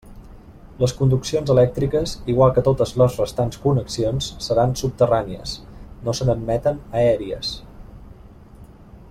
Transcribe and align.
Les 0.83 0.93
conduccions 1.01 1.51
elèctriques, 1.55 2.13
igual 2.33 2.55
que 2.55 2.63
totes 2.67 2.93
les 3.01 3.17
restants 3.23 3.61
connexions, 3.67 4.31
seran 4.47 4.75
subterrànies, 4.83 5.55
no 6.09 6.17
se 6.21 6.29
n'admeten 6.31 6.83
aèries. 7.05 7.55